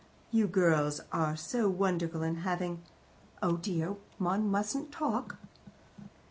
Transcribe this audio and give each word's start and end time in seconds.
"You 0.31 0.47
girls 0.47 0.99
are 1.11 1.35
so 1.35 1.69
wonderful 1.69 2.23
in 2.23 2.31
always 2.37 2.43
having 2.43 2.81
Oh 3.43 3.57
dear! 3.57 3.97
one 4.17 4.49
mustn't 4.49 4.91
talk." 4.91 5.37